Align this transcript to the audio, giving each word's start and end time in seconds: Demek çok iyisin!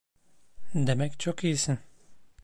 Demek 0.75 1.19
çok 1.19 1.43
iyisin! 1.43 1.79